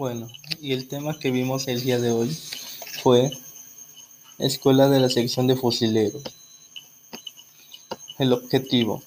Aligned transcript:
Bueno, 0.00 0.28
y 0.62 0.72
el 0.72 0.88
tema 0.88 1.18
que 1.18 1.30
vimos 1.30 1.68
el 1.68 1.82
día 1.82 1.98
de 1.98 2.10
hoy 2.10 2.34
fue 3.02 3.30
Escuela 4.38 4.88
de 4.88 4.98
la 4.98 5.10
sección 5.10 5.46
de 5.46 5.56
fusileros. 5.56 6.22
El 8.18 8.32
objetivo. 8.32 9.02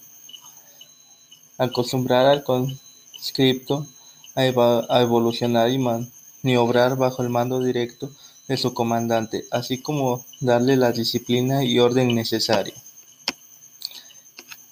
Acostumbrar 1.57 2.27
al 2.27 2.43
conscripto 2.43 3.87
a, 4.35 4.45
evolucionar 4.45 5.71
y 5.71 5.79
maniobrar 5.79 6.95
bajo 6.95 7.23
el 7.23 7.29
mando 7.29 7.59
directo 7.59 8.11
de 8.47 8.57
su 8.57 8.75
comandante, 8.75 9.45
así 9.49 9.81
como 9.81 10.23
darle 10.41 10.77
la 10.77 10.91
disciplina 10.91 11.63
y 11.63 11.79
orden 11.79 12.13
necesaria. 12.13 12.75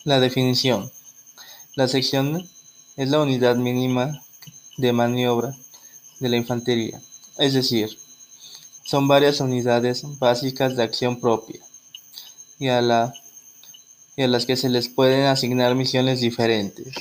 La 0.03 0.19
definición. 0.19 0.91
La 1.73 1.87
sección 1.87 2.47
es 2.95 3.09
la 3.09 3.21
unidad 3.21 3.55
mínima 3.55 4.21
de 4.77 4.93
maniobra 4.93 5.57
de 6.21 6.29
la 6.29 6.37
infantería, 6.37 7.01
es 7.37 7.53
decir, 7.53 7.97
son 8.85 9.07
varias 9.07 9.41
unidades 9.41 10.03
básicas 10.19 10.75
de 10.75 10.83
acción 10.83 11.19
propia 11.19 11.59
y 12.59 12.69
a, 12.69 12.81
la, 12.81 13.13
y 14.15 14.23
a 14.23 14.27
las 14.27 14.45
que 14.45 14.55
se 14.55 14.69
les 14.69 14.87
pueden 14.87 15.25
asignar 15.25 15.75
misiones 15.75 16.21
diferentes. 16.21 16.93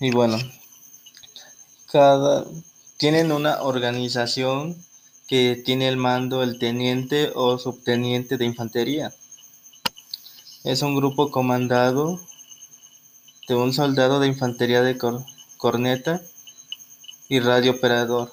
Y 0.00 0.10
bueno, 0.12 0.38
cada 1.92 2.46
tienen 2.96 3.32
una 3.32 3.62
organización 3.62 4.76
que 5.26 5.60
tiene 5.64 5.88
el 5.88 5.96
mando 5.96 6.42
el 6.42 6.58
teniente 6.58 7.32
o 7.34 7.58
subteniente 7.58 8.36
de 8.36 8.44
infantería. 8.44 9.14
Es 10.64 10.82
un 10.82 10.96
grupo 10.96 11.30
comandado 11.30 12.20
de 13.48 13.54
un 13.54 13.72
soldado 13.72 14.20
de 14.20 14.26
infantería 14.26 14.82
de 14.82 14.98
corneta 15.60 16.22
y 17.28 17.38
radio 17.40 17.72
operador, 17.72 18.32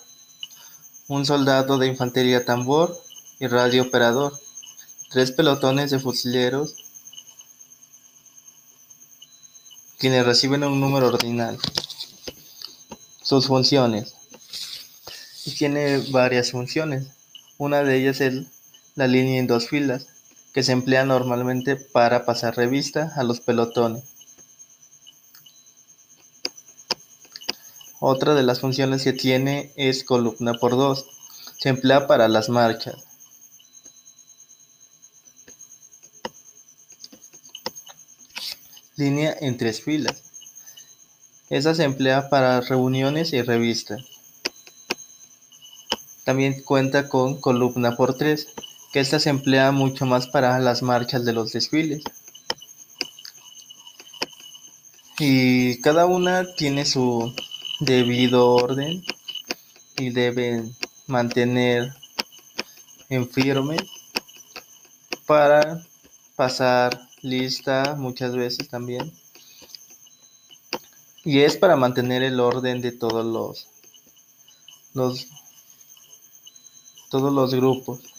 un 1.10 1.26
soldado 1.26 1.78
de 1.78 1.88
infantería 1.88 2.46
tambor 2.46 2.98
y 3.40 3.48
radio 3.48 3.84
operador, 3.84 4.34
tres 5.12 5.32
pelotones 5.32 5.92
de 5.92 6.00
fusileros 6.00 6.74
quienes 10.00 10.26
reciben 10.26 10.64
un 10.64 10.80
número 10.80 11.08
ordinal. 11.08 11.58
Sus 13.22 13.48
funciones. 13.48 14.14
Tiene 15.58 15.98
varias 16.12 16.52
funciones. 16.52 17.08
Una 17.58 17.84
de 17.84 17.98
ellas 17.98 18.22
es 18.22 18.46
la 18.96 19.08
línea 19.08 19.40
en 19.40 19.48
dos 19.48 19.68
filas, 19.68 20.08
que 20.54 20.64
se 20.64 20.72
emplea 20.72 21.04
normalmente 21.04 21.76
para 21.76 22.26
pasar 22.26 22.56
revista 22.56 23.12
a 23.16 23.24
los 23.24 23.42
pelotones. 23.42 24.17
Otra 28.00 28.36
de 28.36 28.44
las 28.44 28.60
funciones 28.60 29.04
que 29.04 29.14
tiene 29.14 29.72
es 29.76 30.04
columna 30.04 30.54
por 30.54 30.72
dos. 30.72 31.08
Se 31.58 31.70
emplea 31.70 32.06
para 32.06 32.28
las 32.28 32.50
marchas. 32.50 32.96
Línea 38.96 39.36
en 39.40 39.58
tres 39.58 39.82
filas. 39.82 40.22
Esa 41.50 41.74
se 41.74 41.86
emplea 41.86 42.30
para 42.30 42.62
reuniones 42.62 43.34
y 43.34 43.42
revistas. 43.42 44.02
También 46.24 46.62
cuenta 46.62 47.08
con 47.08 47.40
columna 47.40 47.96
por 47.96 48.16
tres, 48.16 48.48
que 48.92 49.00
esta 49.00 49.20
se 49.20 49.30
emplea 49.30 49.72
mucho 49.72 50.06
más 50.06 50.28
para 50.28 50.60
las 50.60 50.84
marchas 50.84 51.26
de 51.26 51.34
los 51.34 51.52
desfiles. 51.52 52.04
Y 55.18 55.80
cada 55.82 56.06
una 56.06 56.54
tiene 56.54 56.86
su 56.86 57.34
debido 57.80 58.50
orden 58.54 59.04
y 59.98 60.10
deben 60.10 60.76
mantener 61.08 61.94
en 63.10 63.30
firme 63.30 63.78
para 65.26 65.86
pasar 66.36 67.08
lista 67.22 67.96
muchas 67.98 68.36
veces 68.36 68.68
también. 68.70 69.14
Y 71.24 71.40
es 71.42 71.58
para 71.58 71.76
mantener 71.76 72.24
el 72.24 72.40
orden 72.40 72.82
de 72.82 72.92
todos 72.92 73.26
los, 73.26 73.68
los 74.94 75.28
todos 77.10 77.34
los 77.34 77.54
grupos 77.54 78.17